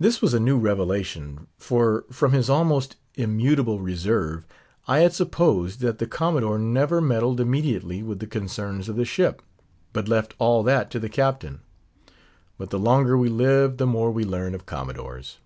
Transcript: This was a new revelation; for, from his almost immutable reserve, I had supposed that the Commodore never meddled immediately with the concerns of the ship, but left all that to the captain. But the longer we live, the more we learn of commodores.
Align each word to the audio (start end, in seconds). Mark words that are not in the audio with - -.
This 0.00 0.20
was 0.20 0.34
a 0.34 0.40
new 0.40 0.58
revelation; 0.58 1.46
for, 1.56 2.04
from 2.10 2.32
his 2.32 2.50
almost 2.50 2.96
immutable 3.14 3.78
reserve, 3.78 4.44
I 4.88 4.98
had 5.06 5.12
supposed 5.14 5.78
that 5.82 5.98
the 5.98 6.08
Commodore 6.08 6.58
never 6.58 7.00
meddled 7.00 7.38
immediately 7.38 8.02
with 8.02 8.18
the 8.18 8.26
concerns 8.26 8.88
of 8.88 8.96
the 8.96 9.04
ship, 9.04 9.40
but 9.92 10.08
left 10.08 10.34
all 10.40 10.64
that 10.64 10.90
to 10.90 10.98
the 10.98 11.08
captain. 11.08 11.60
But 12.58 12.70
the 12.70 12.78
longer 12.80 13.16
we 13.16 13.28
live, 13.28 13.76
the 13.76 13.86
more 13.86 14.10
we 14.10 14.24
learn 14.24 14.52
of 14.52 14.66
commodores. 14.66 15.38